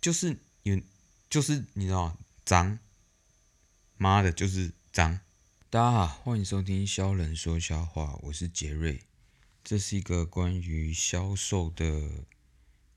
[0.00, 0.80] 就是有，
[1.28, 2.78] 就是你知道脏，
[3.98, 5.20] 妈的，就是脏。
[5.68, 9.02] 大家好，欢迎收听肖人说笑话，我是杰瑞。
[9.62, 12.24] 这是一个关于销售的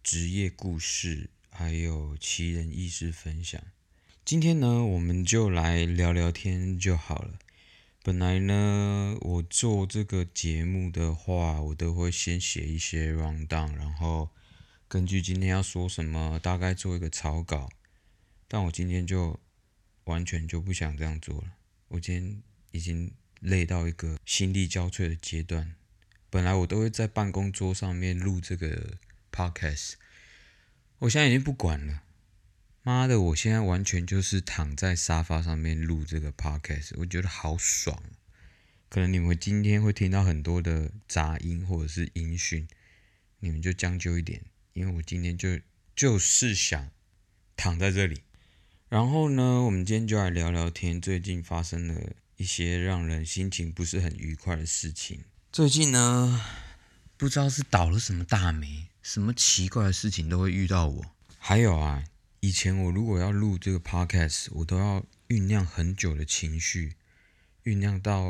[0.01, 3.61] 职业故事，还有奇人异事分享。
[4.23, 7.37] 今天呢，我们就来聊聊天就好了。
[8.01, 14.29] 本来呢，我做这个节目的话，我都会先写一些 round down，然后。
[14.93, 17.67] 根据今天要说什么，大概做一个草稿，
[18.47, 19.39] 但我今天就
[20.03, 21.55] 完全就不想这样做了。
[21.87, 25.73] 我今天已经累到一个心力交瘁的阶段。
[26.29, 28.99] 本来我都会在办公桌上面录这个
[29.31, 29.93] podcast，
[30.99, 32.03] 我现在已经不管了。
[32.83, 38.03] 妈的，我现在完全就是躺在沙发上面录这个 podcast，我觉得好爽。
[38.89, 42.67] 可能你们今天会听到很多的杂音或者是音讯，
[43.39, 44.43] 你们就将就一点。
[44.73, 45.59] 因为我今天就
[45.95, 46.89] 就是想
[47.55, 48.23] 躺在这里，
[48.89, 50.99] 然后呢，我们今天就来聊聊天。
[50.99, 55.25] 最近发生了一些让人心情不是很愉快的事情。
[55.51, 56.43] 最近呢，
[57.15, 61.05] 不知道是倒了什么大霉，什么奇怪的事情都会遇到我。
[61.37, 62.03] 还有啊，
[62.39, 66.95] 以前我如果要录这个 podcast，我都要酝酿很久的情绪，
[67.63, 68.23] 酝酿到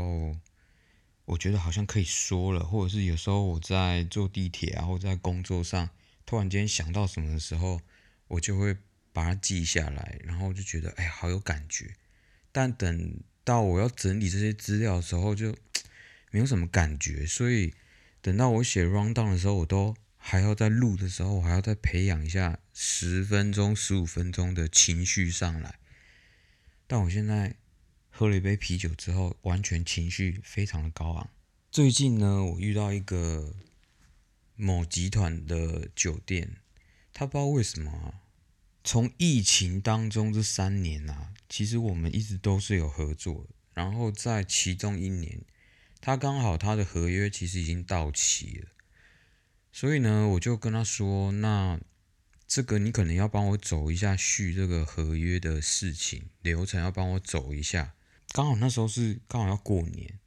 [1.23, 5.89] 我觉得好像可以说了，或者是有时候我在坐地铁啊，或在工作上。
[6.25, 7.81] 突然间想到什么的时候，
[8.27, 8.75] 我就会
[9.11, 11.95] 把它记下来，然后就觉得哎，好有感觉。
[12.51, 15.55] 但等到我要整理这些资料的时候，就
[16.31, 17.25] 没有什么感觉。
[17.25, 17.73] 所以
[18.21, 25.79] 等到我写 round down 的时候，我都还要在录的时候，我还要再培养一下十分钟、十五分钟的情绪上来。
[26.87, 27.55] 但我现在
[28.09, 31.29] 喝了一杯啤酒之后，完全情绪非常的高昂。
[31.69, 33.53] 最近呢，我遇到一个。
[34.55, 36.57] 某集团的酒店，
[37.11, 38.21] 他不知道为什么，
[38.83, 43.47] 从疫情当中这三年啊，其实我们一直都是有合作。
[43.73, 45.41] 然后在其中一年，
[45.99, 48.69] 他刚好他的合约其实已经到期了，
[49.71, 51.79] 所以呢，我就跟他说：“那
[52.47, 57.95] 这个你可能要帮我走一下续这个合约的事情流程，要帮我走一下。
[58.31, 60.19] 刚好那时候是刚好要过年，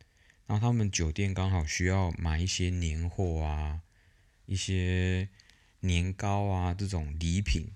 [0.46, 3.82] 然后他们酒店刚好需要买一些年货啊。”
[4.46, 5.28] 一些
[5.80, 7.72] 年糕啊，这种礼品，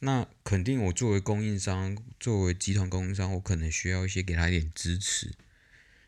[0.00, 5.32] 那肯定我作为供应商，作为集团供应商，我可能需要一些给他一点支持。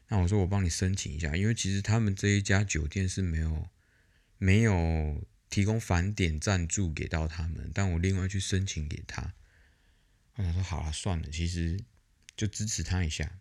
[0.09, 3.69] 那我说我帮你申请一下，因为其实他们这一家酒店是没有
[4.39, 9.35] 没有提供返点赞助给到他们，但我另外去申请给他。
[10.37, 11.81] 我想说好了算了，其实
[12.37, 13.39] 就支持他一下，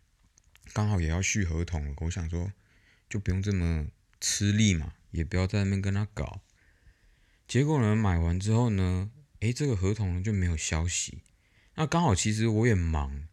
[0.74, 2.52] 刚好也要续合同了，我想说
[3.10, 3.88] 就不用这么
[4.20, 6.42] 吃力嘛，也不要在那边跟他搞。
[7.48, 9.12] 结果呢，买完之后呢，
[9.42, 11.22] 诶，这个合同就没有消息。
[11.76, 13.28] 那刚好其实我也忙，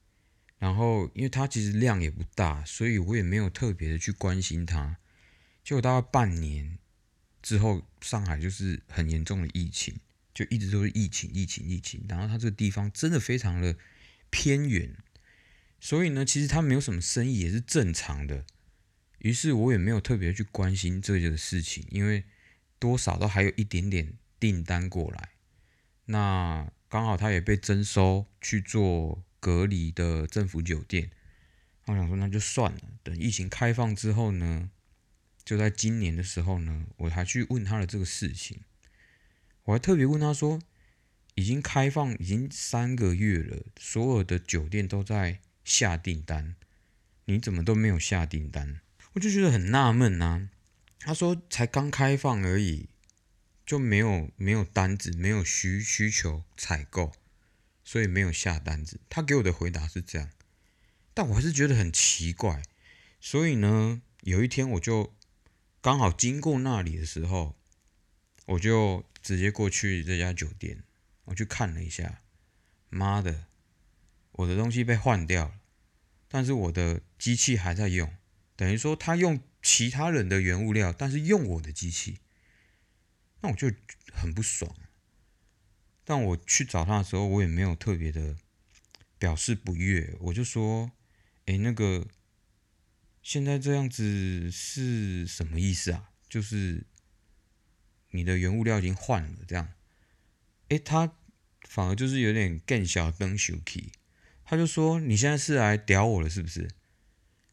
[0.58, 4.98] 然后因为它其实量也不大，所以我也没有特别的去关心它。
[5.64, 6.78] 结果大概半年
[7.40, 9.96] 之后，上海就是很严重的疫情，
[10.34, 12.04] 就一直都是疫情、疫情、疫情。
[12.06, 13.76] 然后它这个地方真的非常的
[14.28, 14.94] 偏远，
[15.80, 18.44] 所以呢，其实它没有什么生意也是正常的。
[19.20, 22.24] 于是我也没有特别去关心这个事情，因为。
[22.82, 25.28] 多少都还有一点点订单过来，
[26.06, 31.12] 那刚好他也被征收去做隔离的政府酒店。
[31.86, 34.68] 我想说那就算了，等疫情开放之后呢，
[35.44, 38.62] 就在今年的时候呢，我还去问他的这个事情，
[39.62, 40.60] 我还特别问他说，
[41.36, 46.56] 已经开放已经三个月了，所有的酒店都在下订单，
[47.26, 48.80] 你怎么都没有下订单？
[49.12, 50.48] 我就觉得很纳闷呐。
[51.04, 52.88] 他说才刚开放而已，
[53.66, 57.12] 就没有没有单子，没有需需求采购，
[57.84, 59.00] 所以没有下单子。
[59.08, 60.30] 他给我的回答是这样，
[61.12, 62.62] 但我还是觉得很奇怪。
[63.20, 65.12] 所以呢，有一天我就
[65.80, 67.56] 刚好经过那里的时候，
[68.46, 70.84] 我就直接过去这家酒店，
[71.24, 72.22] 我去看了一下。
[72.88, 73.46] 妈的，
[74.32, 75.54] 我的东西被换掉了，
[76.28, 78.14] 但是我的机器还在用，
[78.54, 79.40] 等于说他用。
[79.62, 82.18] 其他人的原物料，但是用我的机器，
[83.40, 83.70] 那我就
[84.12, 84.74] 很不爽。
[86.04, 88.36] 但我去找他的时候，我也没有特别的
[89.18, 90.90] 表示不悦，我就说
[91.46, 92.08] ：“哎，那个
[93.22, 96.10] 现在这样子是什么意思啊？
[96.28, 96.84] 就是
[98.10, 99.72] 你的原物料已经换了，这样。”
[100.70, 101.14] 哎，他
[101.68, 103.92] 反而就是有点更小灯小气，
[104.44, 106.68] 他就说：“你现在是来屌我了，是不是？”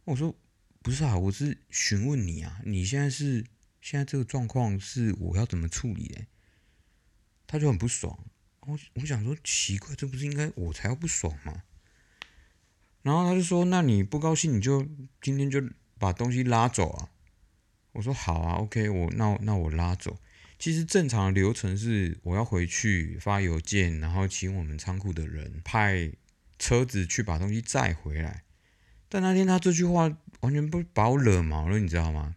[0.06, 0.35] 我说。
[0.81, 3.46] 不是啊，我是询问你啊，你现在是
[3.81, 6.28] 现在这个状况是我要怎么处理嘞？
[7.46, 8.26] 他就很不爽，
[8.62, 11.64] 我我想说奇怪，这不是应该我才要不爽吗？
[13.02, 14.88] 然后他就说：“那你不高兴，你就
[15.22, 15.62] 今天就
[15.98, 17.10] 把东西拉走啊。”
[17.94, 20.20] 我说：“好啊，OK，我那那我拉走。
[20.60, 26.12] 其实正常的流程是我要回去发邮件，然后请我们仓库的人派
[26.58, 28.44] 车子去把东西载回来。
[29.09, 32.35] 但那天他这句话完全不把我惹毛了，你知道吗？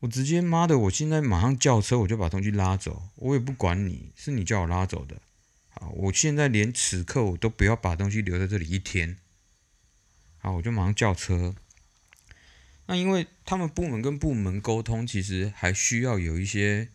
[0.00, 5.16] 我直接妈的，我现在马上叫车，我就把东西拉走，我也不管你是你叫我拉走的。”
[5.78, 9.16] 好，我现在连此刻我都不要把东西留在这里一天。
[10.38, 11.54] 好，我就马上叫车。
[12.86, 16.88] 那因为他们部门跟部门沟通，其实还需要有一些，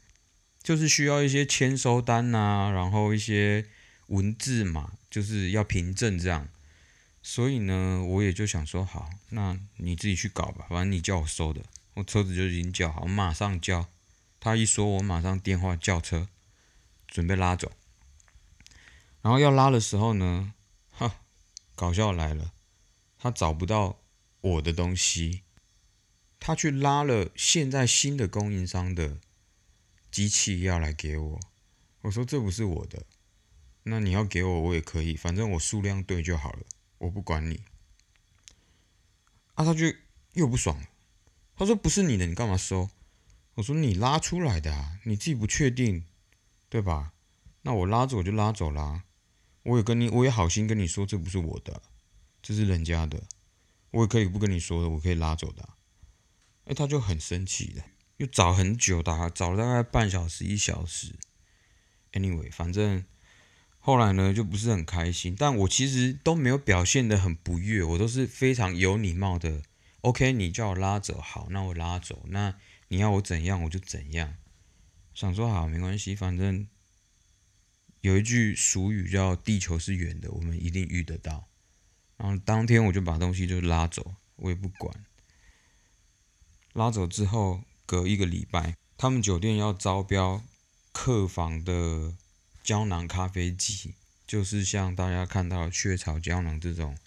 [0.64, 3.66] 就是需要一些签收单呐，然后一些
[4.08, 6.48] 文字嘛，就是要凭证这样。
[7.24, 11.64] 所以呢，我也就想说，好，那你自己去搞吧，反正你叫我收的，
[11.94, 13.88] 我车子就已经叫好，马上叫。
[14.40, 16.28] 他一说，我马上电话叫车，
[17.08, 17.72] 准备拉走。
[19.22, 20.56] 然后要拉的时候呢，
[20.90, 21.22] 哈，
[21.76, 22.52] 搞笑来了，
[23.20, 24.00] 他找不到
[24.42, 25.44] 我的东西，
[26.40, 29.20] 他去拉了现在新的供应商的
[30.10, 31.40] 机器要来给我。
[32.02, 33.06] 我说这不是我的，
[33.84, 36.64] 那你要给我我也可以，反正我数量对就好了，
[37.02, 37.64] 我不管你。
[39.56, 39.94] 啊，他就
[40.34, 40.88] 又不爽了，
[41.56, 42.90] 他说不是你的，你干嘛收？
[43.56, 46.06] 我说你拉出来的啊，你自己不确定，
[46.70, 47.14] 对吧？
[47.64, 49.04] 那我拉走我就拉走啦。
[49.64, 51.82] 我也跟你，我也好心跟你说，这不是我的，
[52.42, 53.24] 这是人家的。
[53.92, 55.68] 我也可以不跟你说的，我可以拉走的。
[56.66, 57.84] 哎，他就很生气的，
[58.18, 61.16] 又找很久，的找了大概半小时一小时。
[62.14, 63.04] Anyway，反正
[63.82, 69.64] 后来呢就不是很开心，但我其实都没有表现的很不悦，我都是非常有礼貌的。
[70.00, 72.24] OK，你叫我拉走，好，那我拉走。
[72.28, 72.56] 那
[72.88, 74.36] 你要我怎样我就怎样。
[75.14, 76.68] 想说好没关系，反正。
[78.02, 81.48] 有一句俗语叫“地球是圆的”，我们一定遇得到。
[82.18, 85.06] 然后当天我就把东西就拉走，我也不管。
[86.74, 90.42] 拉走之后，隔一个礼拜，他们酒店要招标
[90.92, 92.16] 客房的
[92.64, 93.94] 胶囊咖啡机，
[94.26, 96.98] 就是像大家看到雀巢胶囊这种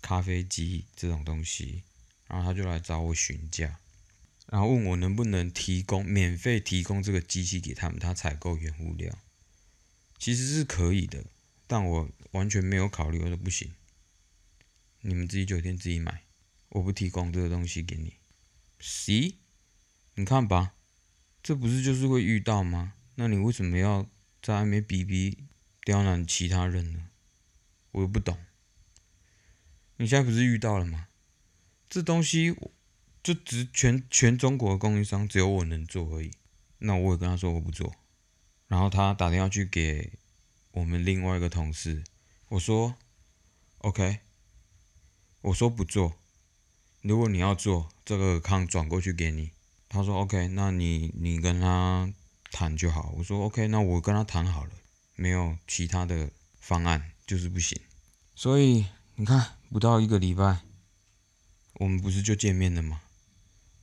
[0.00, 1.82] 咖啡机这种东西。
[2.26, 3.78] 然后他就来找我询价，
[4.48, 9.16] 然后问我能不能提供免费提供这个机器给他们，他采购原物料。
[10.18, 11.24] 其实是可以的，
[11.66, 13.72] 但我完全没有考虑，我说不行，
[15.00, 16.24] 你们自己酒店自己买，
[16.68, 18.12] 我不提供这个东西给你。
[18.78, 19.36] C，
[20.16, 20.74] 你看吧，
[21.42, 22.92] 这不是就是会遇到吗？
[23.14, 24.06] 那你为什么要
[24.42, 25.44] 在外面逼逼
[25.82, 27.08] 刁难其他人呢？
[27.92, 28.38] 我又不懂。
[29.96, 31.08] 你现在不是遇到了吗？
[31.88, 32.54] 这东西
[33.22, 36.30] 就只全全中国的供应商只有我能做而已，
[36.78, 37.94] 那我也跟他说我不做。
[38.68, 40.12] 然后他打电话去给
[40.72, 42.04] 我们另外一个同事，
[42.50, 42.94] 我说
[43.78, 44.20] ：“OK。”
[45.40, 46.18] 我说不做。
[47.00, 49.52] 如果你要做，这个康转过去给你。
[49.88, 52.12] 他说：“OK，那你你跟他
[52.50, 54.70] 谈就好。”我说：“OK，那我跟他谈好了，
[55.14, 56.30] 没有其他的
[56.60, 57.80] 方案，就是不行。”
[58.34, 58.86] 所以
[59.16, 60.60] 你看，不到一个礼拜，
[61.74, 63.02] 我们不是就见面了吗？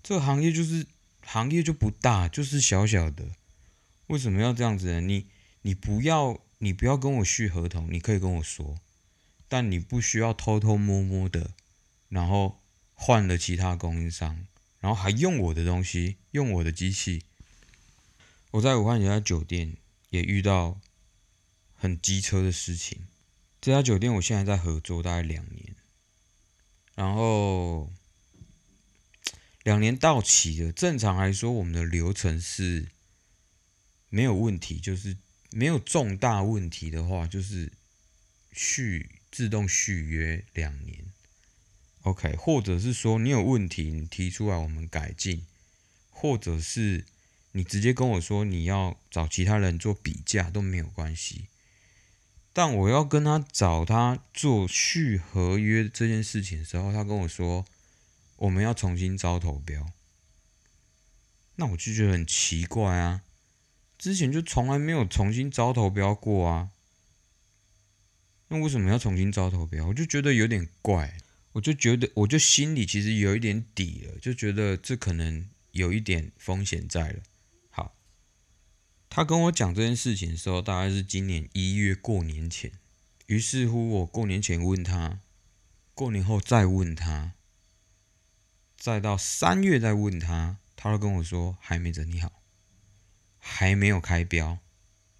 [0.02, 0.88] 这个行业就是
[1.22, 3.32] 行业就不大，就是小小的。
[4.08, 5.02] 为什么要这样子呢？
[5.02, 5.28] 你
[5.64, 8.78] 你不要你不要跟我续合同，你可以跟我说，
[9.48, 11.52] 但你不需要偷偷摸摸的，
[12.08, 12.62] 然后
[12.94, 14.46] 换了其他供应商，
[14.80, 17.24] 然后还用我的东西，用我的机器。
[18.56, 19.76] 我在武汉有家酒店
[20.10, 20.80] 也遇到
[21.74, 23.08] 很机车的事情，
[23.60, 25.76] 这家酒店我现在在合作大概两年，
[26.96, 27.92] 然后
[29.64, 32.90] 两年到期了，正常来说我们的流程是。
[34.08, 35.18] 没有问题，就是
[35.52, 37.74] 没有重大问题的话，就是
[38.54, 41.12] 续自动续约两年
[42.04, 45.46] ，OK，或者是说你有问题，你提出来我们改进，
[46.10, 47.04] 或者是
[47.56, 51.48] 你直接跟我说你要找其他人做比价都没有关系。
[52.52, 57.66] 但我要跟他找他做续合约这件事情的时候，他跟我说
[58.36, 59.90] 我们要重新招投标，
[61.56, 63.22] 那我就觉得很奇怪啊。
[63.98, 66.72] 之前就从来没有重新招投标过啊，
[68.50, 69.88] 那为什么要重新招投标？
[69.88, 71.18] 我就觉得有点怪，
[71.54, 77.24] 我就觉得我就心里其实有一点底了，就觉得这可能有一点风险在了。
[79.10, 82.72] 他跟我讲这件事情的时候，大概是今年一月过年前，
[83.28, 85.20] 于是乎我过年前问他，
[85.94, 87.34] 过年后再问他，
[88.78, 92.32] 再到三月再问他，他都跟我说还没整理好。
[93.48, 94.58] 还没有开标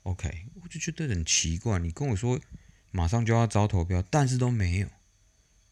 [0.02, 2.40] ，OK，我就觉得很奇怪，你跟我说
[2.90, 4.88] 马上就要招投标，但是都没有。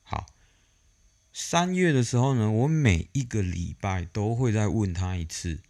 [0.04, 0.28] 好，
[1.34, 5.64] 三月的时候呢，我每一个礼拜都会再问他一次，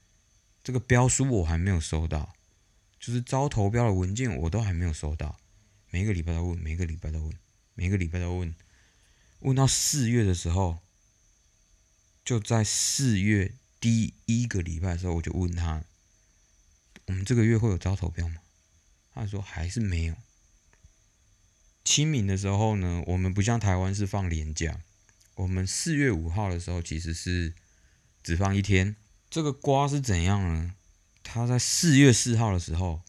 [0.63, 2.34] 这个标书我还没有收到，
[2.98, 5.38] 就是招投标的文件我都还没有收到，
[5.89, 7.34] 每个礼拜都问，每个礼拜都问，
[7.74, 8.55] 每个礼拜都问，
[9.39, 10.79] 问到四月的时候，
[12.24, 15.84] 就在四月第一个礼拜的时候，我就问他，
[17.08, 18.38] 我们这个月会有招投标吗？
[19.13, 20.15] 他说还是没有。
[21.84, 24.79] 清明的时候呢，我们不像台湾是放年假，
[25.36, 27.53] 我们四月五号的时候其实是
[28.24, 28.96] 只放一天。
[29.34, 30.74] 这个瓜是怎样呢？
[31.24, 33.02] 他在四月四号的时候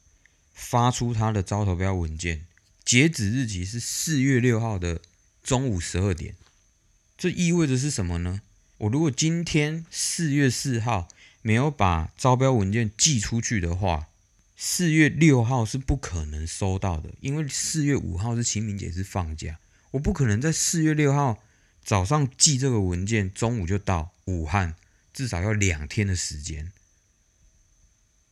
[0.55, 2.47] 发出他的招投标文件，
[2.83, 5.03] 截止日期是四月六号的
[5.43, 6.35] 中午十二点。
[7.19, 8.41] 这意味着是什么呢？
[8.79, 11.09] 我如果今天四月四号
[11.43, 14.07] 没有把招标文件寄出去的话，
[14.57, 19.59] 四月六号是不可能收到的，因为四月五号是清明节，是放假，
[19.91, 21.43] 我不可能在四月六号
[21.85, 24.75] 早上寄这个文件，中午就到武汉，
[25.15, 26.71] 至少要两天的时间。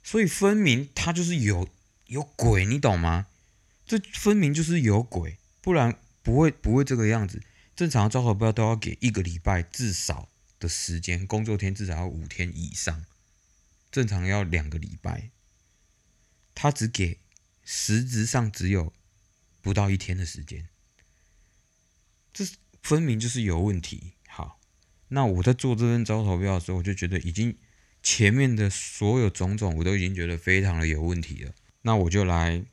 [0.02, 1.68] 所以分明他就是有
[2.08, 3.28] 有鬼，你懂吗？
[3.86, 7.42] 这分明就是有鬼，不然不会不会这个样子。
[7.74, 13.04] 正常的招投标都要给一个礼拜至少的时间，工作天至少要五天以上，
[13.90, 15.30] 正常要两个礼拜。
[16.54, 17.18] 他只给，
[17.64, 18.92] 实质上只有
[19.62, 20.68] 不到一天的时间，
[22.32, 22.44] 这
[22.82, 24.12] 分明就是有问题。
[25.12, 27.56] 好，那我在做这份招投标的时候，我就觉得已经
[28.02, 31.52] 前面的所有种种，我都已经觉得非常的有问题了。
[31.82, 32.64] 那我就来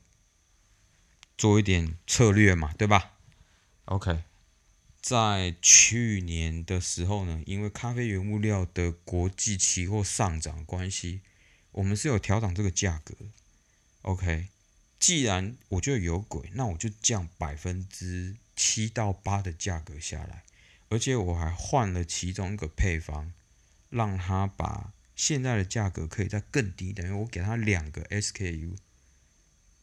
[1.38, 3.18] 做一点策略嘛，对吧
[3.86, 4.24] ？OK，
[5.02, 11.22] 在去年的时候呢，因为咖啡原物料的国际期货上涨关系，
[11.72, 13.16] 我们是有调整这个价格。
[14.04, 14.48] OK，
[15.00, 20.44] 既然我觉得有鬼，那我就降百分之七到八的价格下来，
[20.90, 23.32] 而且我还换了其中一个配方，
[23.90, 28.76] 让他把现在的价格可以再更低，等于我给他两个 SKU，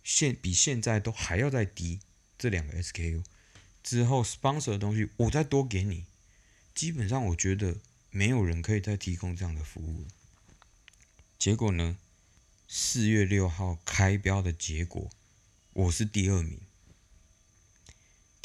[0.04, 2.00] 现比现在都还要再低，
[2.36, 3.24] 这两个 SKU
[3.82, 6.04] 之后 sponsor 的东西我再多给你，
[6.74, 7.76] 基本上我觉得
[8.10, 10.06] 没有人可以再提供这样的服务，
[11.38, 11.96] 结果呢？
[12.68, 15.08] 四月六号开标的结果，
[15.72, 16.65] 我是第二名。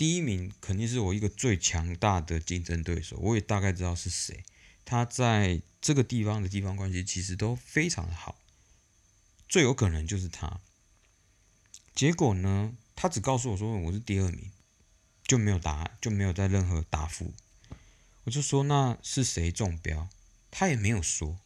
[0.02, 4.44] 第一名肯定是我一个最强大的竞争对手，我也大概知道是谁。
[4.84, 8.40] 他在这个地方的地方关系其实都非常的好，
[9.48, 10.60] 最有可能就是他。
[11.94, 14.50] 结果呢，他只告诉我说我是第二名，
[15.22, 17.32] 就没有答案，就没有在任何答复。
[18.24, 20.10] 我就说那是谁中标？
[20.50, 21.38] 他也没有说。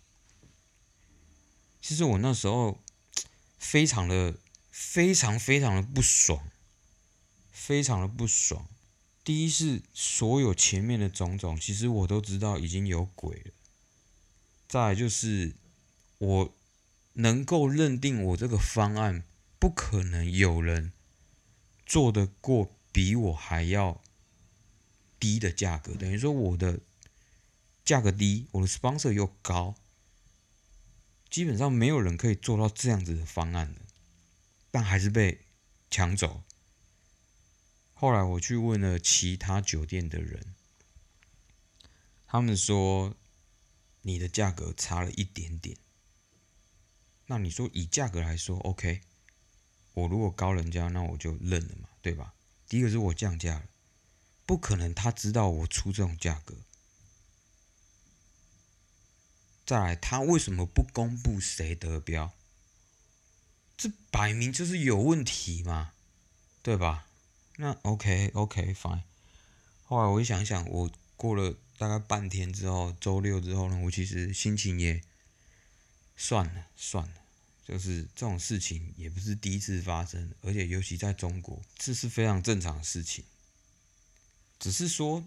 [1.81, 2.81] 其实我那时候
[3.59, 4.37] 非常的、
[4.71, 6.49] 非常、非常的不爽，
[7.65, 8.67] 非常的不爽。
[9.23, 13.51] 第一是所有前面的种种，其实我都知道已经有鬼了。
[14.67, 15.55] 再就是
[16.19, 16.55] 我
[17.13, 19.23] 能够认定我这个方案
[19.57, 20.91] 不可能有人
[21.87, 23.99] 做得过比我还要
[25.19, 26.79] 低的价格，等于说我的
[27.83, 29.73] 价格低，我的 sponsor 又高。
[31.31, 33.81] 基本上没有人可以做到这样子的方案的，
[34.69, 35.41] 但还是被
[35.89, 36.43] 抢走。
[38.05, 40.53] 后来我去问了其他酒店的人，
[42.27, 43.15] 他们说
[44.03, 45.75] 你的价格差了一点点。
[47.25, 49.01] 那你说以价格来说，OK，
[49.95, 52.35] 我如果高人家，那我就认了嘛，对吧？
[52.69, 53.65] 第一个是我降价了，
[54.45, 56.57] 不可能他知道我出这种价格。
[59.65, 62.31] 再来，他为什么不公布谁得标？
[63.75, 65.93] 这摆明就是有问题嘛，
[66.61, 67.07] 对吧？
[67.57, 69.03] 那 OK OK fine。
[69.85, 75.01] 后来我一想想，我过了大概半天之后，周六之后呢，我其实心情也
[76.17, 77.13] 算了算了，
[77.65, 83.23] 就是这种事情也不是第一次发生，而且尤其在中国，这是非常正常的事情。
[84.59, 85.23] 只是说，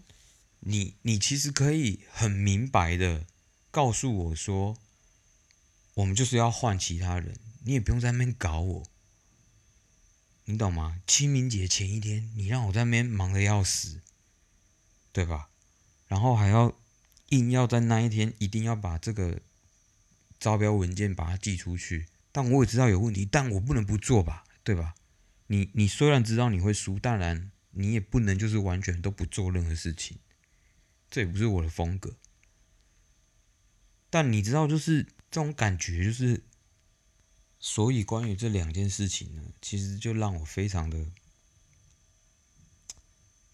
[0.60, 3.26] 你你其实可以很明白的。
[3.70, 4.78] 告诉我说，
[5.92, 8.86] 我们就是要换其他人，你也不用在那边搞我，
[10.50, 11.02] 你懂吗？
[11.06, 14.00] 清明节前一天，你让我在那边忙的要死，
[15.12, 15.50] 对吧？
[16.06, 16.74] 然后还要
[17.28, 19.42] 硬要在那一天一定要把这个
[20.40, 24.94] 招标文件把它寄出去，但我也知道有问题，但我不能不做吧，对吧？
[25.48, 30.18] 你你虽然知道你会输，当然你也不能就是完全都不做任何事情，
[31.10, 32.16] 这也不是我的风格。
[34.08, 36.42] 但你知道，就是这种感觉，就是
[37.60, 41.06] 所以关于这两件事情呢，其实就让我非常的，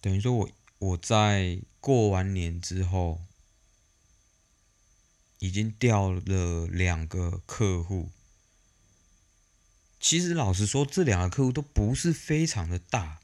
[0.00, 3.22] 等于说我我在过完年之后，
[5.38, 8.10] 已经掉了两个客户。
[9.98, 13.20] 其实老实说，这两个客户都不是非常的大，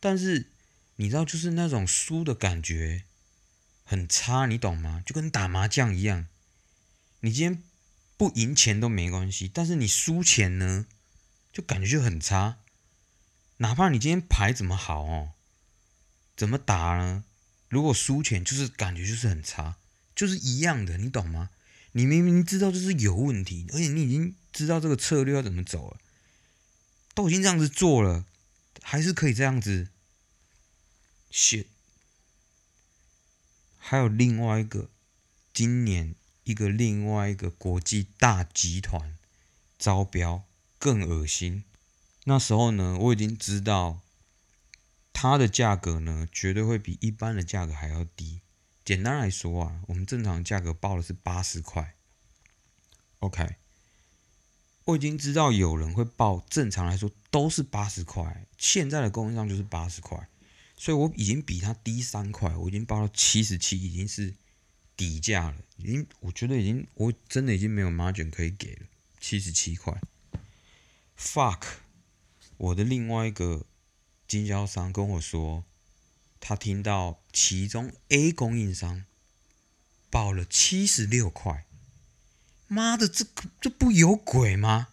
[0.00, 0.50] 但是
[0.96, 3.04] 你知道，就是那种输的感觉
[3.84, 5.02] 很差，你懂吗？
[5.04, 6.26] 就跟打麻将一样，
[7.20, 7.62] 你今天
[8.22, 10.86] 不赢钱都没关系，但是你输钱呢，
[11.52, 12.58] 就感觉就很差。
[13.56, 15.32] 哪怕你今天牌怎么好哦，
[16.36, 17.24] 怎么打呢？
[17.68, 19.74] 如果输钱，就是感觉就是很差，
[20.14, 21.50] 就是一样的，你懂吗？
[21.94, 25.98] 你明明知道这是有问题，而且你已经知道这个策略要怎么走了。
[27.14, 28.24] 都已经这样子做了，
[28.82, 29.88] 还是可以这样子。
[31.32, 31.66] shit，
[33.78, 34.88] 还有另外一个，
[35.52, 36.14] 今年
[36.44, 39.16] 一个另外一个国际大集团
[39.78, 40.44] 招标
[40.78, 41.64] 更恶心。
[42.24, 44.00] 那时候呢，我已经知道
[45.12, 48.40] 它的价格呢，绝对会比一般的价格还要低。
[48.84, 51.94] 简单来说啊，我们正常价格报的是八十块。
[53.20, 53.56] OK。
[54.84, 60.28] 我已经知道有人会报，正常来说都是八十块，现在的供应商就是八十块，
[60.76, 64.34] 所以我已经比他低三块，我已经报到七十七，已经是
[65.02, 68.86] 底价了，已经我觉得已经我真的已经没有马卷可以给了，
[69.20, 70.00] 七十七块。
[71.18, 71.62] Fuck，
[72.56, 73.66] 我的另外一个
[74.28, 75.64] 经销商跟我说，
[76.38, 79.04] 他听到其中 A 供应商
[80.08, 81.64] 报了七十六块。
[82.68, 83.26] 妈的，这
[83.60, 84.88] 这不有鬼吗？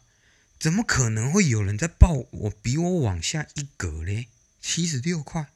[0.59, 4.27] 怎么可能会有人在报我比我往下一格嘞？
[4.59, 5.51] 七十六块，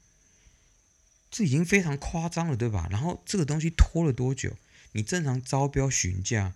[1.33, 2.87] 这已经非常夸张了，对吧？
[2.91, 4.55] 然后这个东西拖了多久？
[4.91, 6.53] 你正常招标询价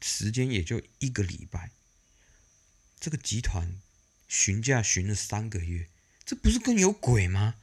[0.00, 1.70] 时间也就一个礼拜，
[2.98, 3.78] 这个集团
[4.26, 5.90] 询价询了三个月，
[6.24, 7.56] 这不是更有鬼吗？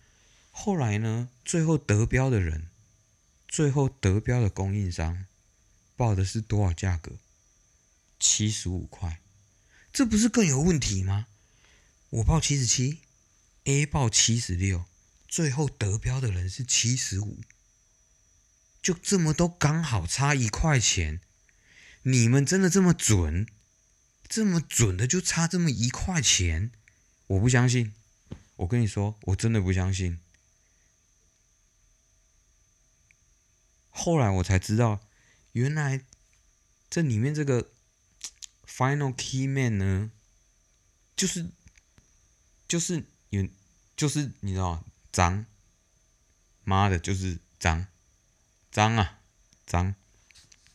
[0.52, 1.30] 后来呢？
[1.44, 2.68] 最后得标的人，
[3.48, 5.26] 最后得标的供应商
[5.96, 7.14] 报的是多少价格？
[8.20, 9.20] 七十五块，
[9.92, 11.26] 这不是更有问题吗？
[12.12, 13.00] 我报七十七
[13.64, 14.86] ，A 报七十六，
[15.34, 17.42] 最后得标的人是七十五，
[18.84, 21.22] 就这么都刚好差一块钱，
[22.04, 23.48] 你们真的这么准？
[24.30, 26.72] 这么准的就差这么一块钱？
[27.26, 27.96] 我不相信，
[28.58, 30.20] 我跟你说，我真的不相信。
[33.90, 35.00] 后来我才知道，
[35.54, 36.06] 原来
[36.92, 37.72] 这里面这个。
[38.68, 40.12] Final key man 呢，
[41.16, 41.48] 就是
[42.68, 43.48] 就是有
[43.96, 45.46] 就是你知道脏，
[46.64, 47.88] 妈的，就是脏
[48.72, 49.22] 脏啊
[49.66, 49.96] 脏，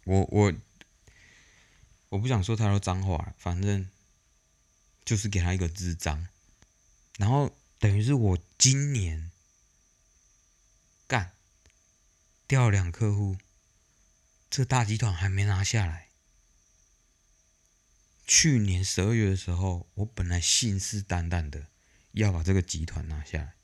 [0.04, 0.54] 我我
[2.10, 3.90] 我不想说太多脏话，反正
[5.04, 6.28] 就是给他一个字脏，
[7.18, 9.30] 然后等于是我今年
[11.06, 11.32] 干
[12.46, 13.36] 掉两客户，
[14.48, 16.08] 这大集团还没拿下来。
[18.26, 21.66] 去年十二月的时候，我本来信誓旦旦的
[22.12, 23.54] 要把这个集团拿下来，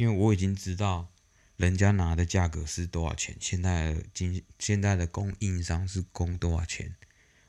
[0.00, 1.12] 因为我已经知道
[1.56, 6.96] 人家拿的价格是多少钱，现在的经现在的供应商是供多少钱，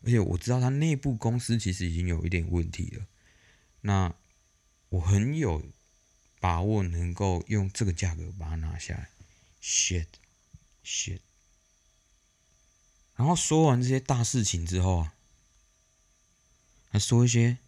[0.04, 3.06] 而且我知道他内部公司其实已经有一点问题了，
[3.80, 4.14] 那
[4.90, 5.64] 我很有
[6.42, 9.08] 把握能够用这个价格把它拿下来。
[9.62, 10.08] shit
[10.84, 11.20] shit，
[13.16, 15.14] 然后说完这些大事情之后啊。
[16.92, 17.60] 他说一些，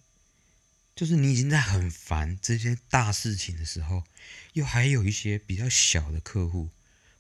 [0.94, 4.04] 就是你已经在很烦这些大事情的时候，
[4.54, 6.70] 又还有一些比较小的客户，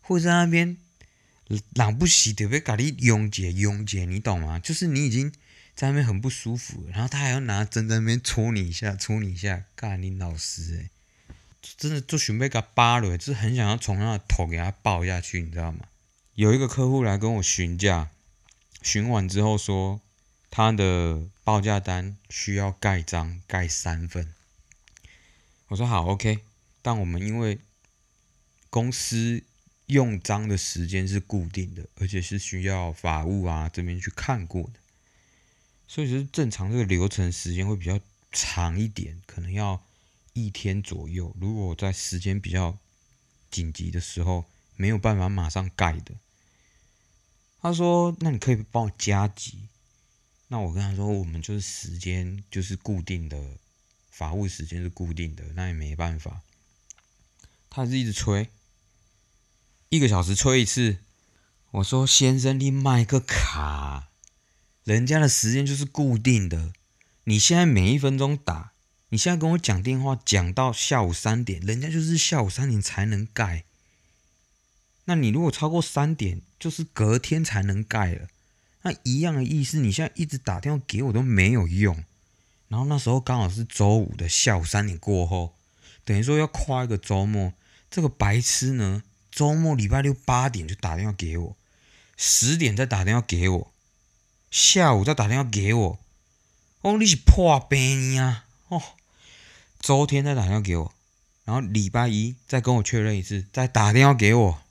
[0.01, 0.77] 会在那边
[1.73, 4.57] 冷不喜的被咖喱拥挤拥挤，你懂吗？
[4.59, 5.31] 就是你已经
[5.75, 10.89] 在那边很不舒服，然后他还要拿针在那边戳你一下，戳你一下，干你老师诶，
[11.77, 15.85] 真的就准备给他扒了，就很想要从他的头给他爆下去，你知道吗？
[16.35, 18.09] 有一个客户来跟我询价，
[18.81, 19.99] 询完之后说。
[20.55, 24.35] 他的报价单需要盖章，盖三份。
[25.69, 26.41] 我说好，OK。
[26.83, 27.57] 但我们因为
[28.69, 29.41] 公司
[29.87, 34.79] 用章的时间是固定的，而且是需要法务啊这边去看过的，
[35.87, 37.99] 所以就是正常这个流程时间会比较
[38.31, 39.83] 长一点，可能要
[40.33, 41.35] 一天左右。
[41.39, 42.77] 如果在时间比较
[43.49, 46.15] 紧急的时候没有办法马上盖的，
[47.61, 49.69] 他说：“那你可以帮我加急。”
[50.49, 53.57] 那我跟他说，我们就是时间就是固定的，
[54.11, 56.41] 法务时间是固定的，那也没办法。
[57.75, 58.49] 他是一直催，
[59.89, 60.97] 一个小时催一次。
[61.71, 64.09] 我说先生，你买个卡，
[64.83, 66.71] 人家的时间就是固定的，
[67.23, 68.73] 你现在每一分钟打，
[69.09, 73.63] 你现在跟我讲电话讲到下午三点，人家就是下午三点才能盖。
[75.05, 78.27] 那你如果超过三点，就是隔天才能盖了。
[78.83, 82.03] 那一样的意思，你现在一直打电话给我都没有用。
[82.67, 85.55] 然后那时候刚好是周五的下午三点过后，
[86.05, 87.51] 等于说要跨一个周末。
[87.93, 91.55] 这个白痴呢，周末礼拜六八点就打电话给我，
[92.17, 93.71] 十点再打电话给我，
[94.49, 95.99] 下午再打电话给我。
[96.81, 98.45] 哦，你是破病呀！
[98.69, 98.81] 哦，
[99.79, 100.91] 周天再打电话给我，
[101.45, 104.63] 然后礼拜一再跟我确认一次，再打电话给我。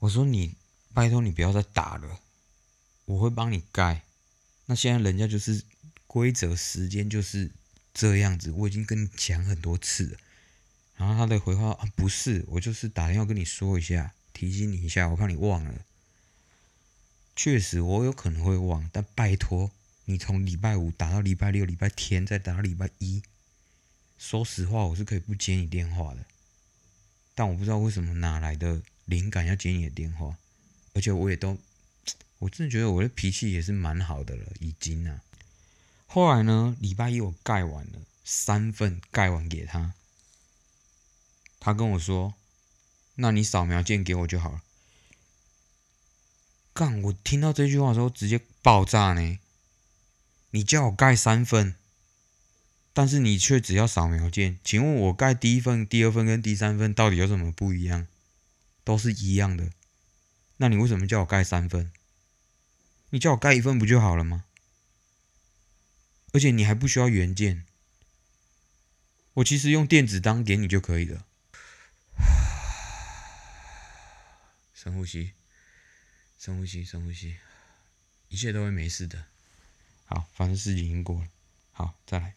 [0.00, 0.56] 我说你，
[0.92, 2.18] 拜托你不要再打了，
[3.04, 4.02] 我会帮你盖。
[4.66, 5.62] 那现在人家就是
[6.08, 7.52] 规则，时间就是
[7.94, 10.18] 这样子，我已经跟你讲很多次了。
[11.02, 15.84] 然后他的回话啊，不是，我就是打电话跟你说一下，提醒你一下，我怕你忘了。
[17.34, 19.72] 确实，我有可能会忘，但拜托
[20.04, 23.20] 你从礼拜五打到礼拜六、礼拜天，再打到礼拜一。
[24.16, 26.24] 说实话，我是可以不接你电话的，
[27.34, 28.80] 但我不知道为什么哪来的。
[29.06, 30.36] 灵感要接你的电话，
[30.94, 31.58] 而且我也都，
[32.38, 35.20] 我真的觉得我的脾气也是蛮好的了，已经啊。
[36.06, 39.92] 后来呢，礼拜一我盖完了三份，盖完给他，
[41.64, 42.34] 他跟我说
[43.14, 44.62] ：“那你扫描件给我就好了。”
[46.74, 47.00] 干！
[47.02, 49.38] 我听到这句话的时候直接爆炸呢。
[50.50, 51.76] 你叫我盖三份，
[52.92, 58.08] 但是你却只要扫描件，请问我盖第一份、第二份跟第三份到底有什么不一样？
[58.82, 59.70] 都是一样的，
[60.56, 61.92] 那你为什么叫我盖三份？
[63.10, 64.44] 你叫我盖一份不就好了吗？
[66.32, 67.64] 而且你还不需要原件，
[69.34, 71.24] 我其实用电子档给你就可以了。
[74.82, 75.32] 深呼吸，
[76.38, 77.36] 深呼吸，深呼吸，
[78.28, 79.26] 一切都会没事的。
[80.06, 81.28] 好，反正事情已经过了。
[81.70, 82.34] 好，再来。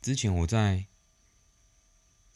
[0.00, 0.86] 之前我在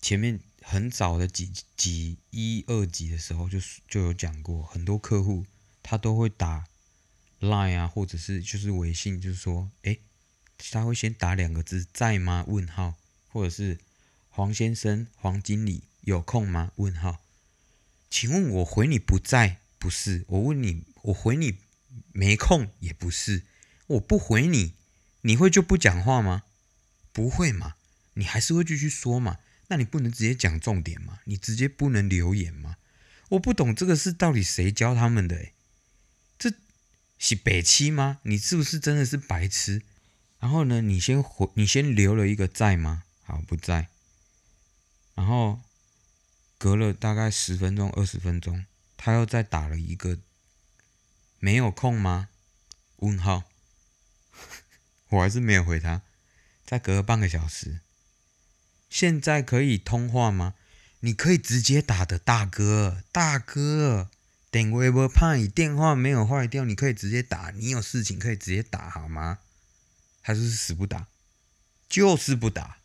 [0.02, 0.40] 前面。
[0.62, 5.46] 很早的几几一二集的时候，就就有讲过，很多客户
[5.82, 6.66] 他都会打
[7.40, 9.96] line 啊，或者是就是微信，就是说，哎，
[10.58, 12.44] 他会先打两个字，在吗？
[12.46, 12.94] 问号，
[13.30, 13.78] 或者是
[14.28, 16.72] 黄先生、黄经理有空吗？
[16.76, 17.22] 问号，
[18.10, 20.24] 请问我回你不在，不是？
[20.28, 21.58] 我问你，我回你
[22.12, 23.44] 没空，也不是？
[23.86, 24.74] 我不回你，
[25.22, 26.42] 你会就不讲话吗？
[27.12, 27.76] 不会嘛？
[28.14, 29.38] 你还是会继续说嘛？
[29.68, 31.20] 那你不能直接讲重点吗？
[31.24, 32.76] 你直接不能留言吗？
[33.30, 35.36] 我不懂这个是到底谁教他们的？
[35.36, 35.52] 诶，
[36.36, 36.52] 这
[37.18, 38.18] 是北七吗？
[38.24, 39.82] 你是不是真的是白痴？
[40.40, 43.04] 然后呢，你先回，你先留了一个在吗？
[43.22, 43.88] 好，不在。
[45.14, 45.60] 然后
[46.60, 48.66] 隔了大概十分钟、二十分钟，
[48.98, 50.18] 他又再打了一个
[51.38, 52.28] 没有空吗？
[52.96, 53.44] 问号，
[55.08, 56.02] 我还是没有回他。
[56.66, 57.80] 再隔了半个小时。
[58.90, 60.52] 现在可以通话吗？
[61.00, 64.10] 你可以直接打的，大哥，大哥，
[64.50, 67.50] 等微博怕你电话没有坏掉，你可以直接打。
[67.52, 69.38] 你有事情可以直接打，好吗？
[70.20, 71.08] 还是死不打？
[71.88, 72.80] 就是不打。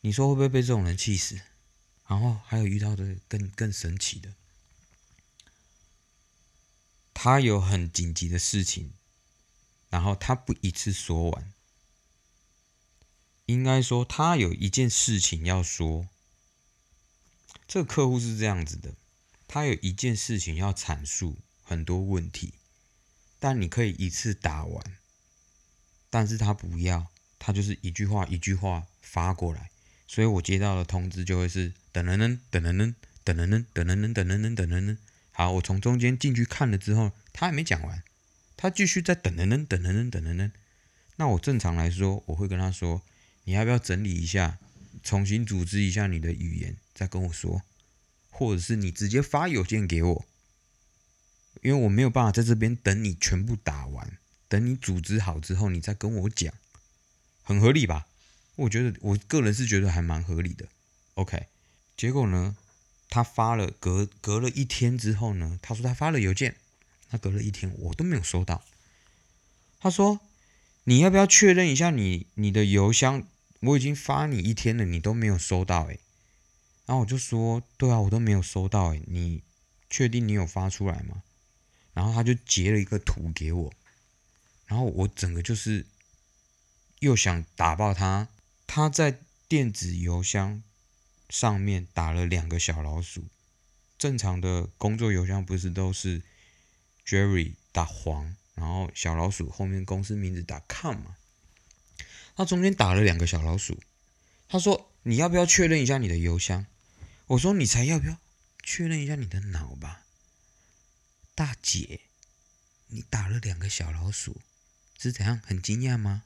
[0.00, 1.38] 你说会不会被这种人气死？
[2.08, 4.34] 然后还有遇到的更更神奇的，
[7.14, 8.92] 他有很紧急的事情，
[9.90, 11.52] 然后他不一次说完。
[13.46, 16.08] 应该说，他有一件事情要说。
[17.66, 18.94] 这个客户是这样子的，
[19.46, 22.54] 他有一件事情要阐述很多问题，
[23.38, 24.96] 但你可以一次打完，
[26.08, 29.70] 但是他不要，他就是一句话一句话发过来，
[30.06, 34.98] 所以我接到的通知就会是等人呢等人呢等人呢等人呢等人呢等人呢。
[35.32, 38.02] 好，我从中间进去看了之后，他还没讲完，
[38.56, 40.52] 他继续在等人呢等人呢等人呢。
[41.16, 43.02] 那我正常来说，我会跟他说。
[43.44, 44.58] 你要不要整理一下，
[45.02, 47.62] 重新组织一下你的语言，再跟我说，
[48.28, 50.26] 或者是你直接发邮件给我，
[51.62, 56.52] 因为我没有办法在这边等你全部打完，等你组织好之后，你再跟我讲，
[57.42, 58.06] 很合理吧？
[58.56, 60.68] 我觉得我个人是觉得还蛮合理的。
[61.14, 61.46] OK，
[61.98, 62.56] 结果呢，
[63.10, 66.54] 他发了隔隔了一天之后呢，他说他发了邮件，
[67.10, 68.64] 他隔了一天我都没有收到，
[69.80, 70.20] 他说
[70.84, 73.24] 你要不要确认一下你你的邮箱？
[73.60, 75.98] 我已经发你一天了，你都没有收到诶。
[76.86, 79.02] 然后我就说，对啊，我都没有收到诶。
[79.08, 79.42] 你
[79.90, 81.24] 确定你有发出来吗？
[81.94, 83.72] 然后他就截了一个图给我，
[84.66, 85.84] 然后我整个就是
[87.00, 88.28] 又想打爆他。
[88.68, 90.62] 他在电子邮箱
[91.28, 93.24] 上面打了两个小老鼠，
[93.98, 96.22] 正常的工作邮箱不是都是
[97.06, 101.16] Jerry 打黄，然后小老鼠后面公司名字打 com 嘛，
[102.36, 103.82] 他中间打了两个小老鼠。
[104.48, 106.66] 他说：“你要不要确认一下你的邮箱？”
[107.28, 108.18] 我说：“你才要不要
[108.62, 110.04] 确认一下你的脑吧，
[111.34, 112.00] 大姐，
[112.86, 114.40] 你打了两个小老鼠，
[114.98, 115.38] 是怎样？
[115.44, 116.22] 很惊讶吗？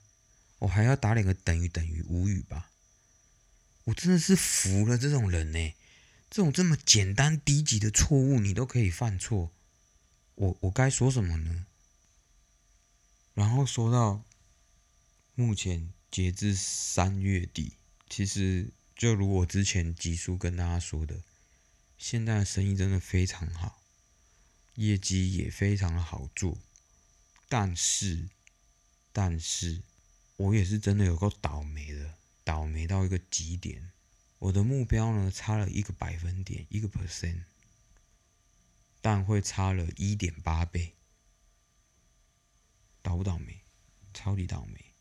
[0.61, 2.71] 我还要打两个等于等于无语吧？
[3.85, 5.75] 我真的是服了这种人呢，
[6.31, 9.51] 这种这么简单低级的错误你都可以犯错，
[10.35, 11.67] 我我该说什么呢？
[13.35, 14.23] 然后说到
[15.35, 17.75] 目前截至三月底。”
[18.09, 21.23] 其实，就如我之前集书跟大家说的，
[21.97, 23.81] 现在的生意真的非常好，
[24.75, 26.59] 业绩也非常的好做。
[27.49, 28.29] 但是，
[29.13, 29.81] 但是，
[30.37, 32.15] 我也是真的有够倒霉的，
[32.45, 33.91] 倒霉到一个极点。
[34.39, 37.45] 我的目标呢，差了一个百分点，一个 percent，
[39.01, 40.95] 但会差了一点八倍。
[43.03, 43.63] 倒不倒霉？
[44.13, 44.93] 超级倒霉。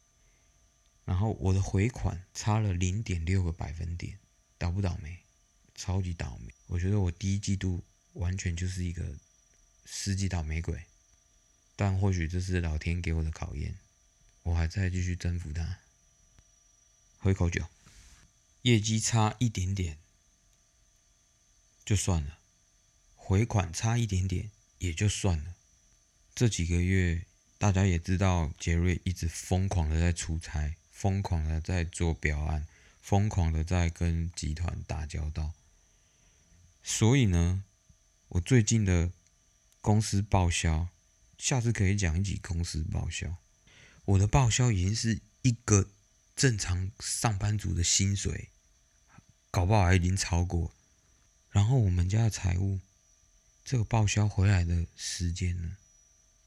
[1.06, 4.20] 然后我的回款差了零点六个百分点，
[4.58, 5.20] 倒不倒霉？
[5.74, 6.54] 超级倒霉！
[6.68, 9.18] 我觉得我第一季度完全就是一个
[9.86, 10.86] 世纪倒霉鬼，
[11.76, 13.76] 但或许这是老天给我的考验，
[14.44, 15.80] 我还在继续征服它。
[17.24, 17.64] 喝一口酒，
[18.64, 20.00] 业绩差一点点
[21.86, 22.40] 就算了，
[23.16, 25.54] 回款差一点点也就算了。
[26.34, 27.28] 这几个月
[27.60, 30.76] 大家也知道，杰瑞一直疯狂的在出差。
[30.90, 32.68] 疯狂的在做表案，
[33.02, 35.54] 疯狂的在跟集团打交道。
[36.84, 37.64] 所以呢，
[38.30, 39.12] 我最近的
[39.80, 40.90] 公司报销，
[41.40, 43.38] 下次可以讲一集公司报销。
[44.06, 45.90] 我的报销已经是一个
[46.42, 48.50] 正常上班族的薪水，
[49.52, 50.74] 搞不好还已经超过。
[51.52, 52.80] 然后我们家的财务，
[53.64, 55.78] 这个报销回来的时间呢，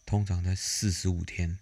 [0.04, 1.60] 通常在四十五天。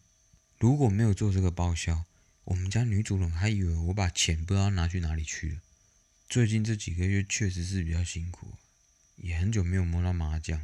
[0.59, 2.07] 如果没有做这个报销，
[2.45, 5.61] 我们家女主人还以为我把钱不知道拿去哪里去了。
[6.27, 8.55] 最近这几个月确实是比较辛苦，
[9.17, 10.59] 也很久没有摸到麻将。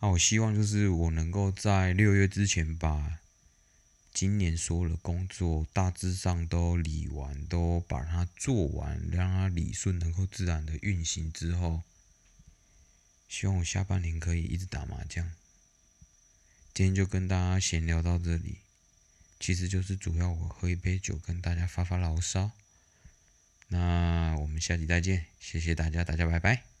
[0.00, 3.18] 那我希望就是我能够在六月之前把
[4.12, 11.82] 今年所有的工作大致上都理完，都把它做完，让它理顺，能够自然的运行之后，
[13.28, 15.32] 希望我下半年可以一直打麻将。
[16.74, 18.58] 今天就跟大家闲聊到这里。
[19.40, 22.52] 其实就是主要我喝一杯酒跟大家发发牢骚，
[23.68, 26.71] 那我们下集再见，谢谢大家，大家拜拜。